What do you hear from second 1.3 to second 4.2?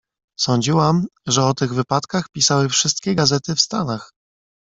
o tych wypadkach pisały wszystkie gazety w Stanach."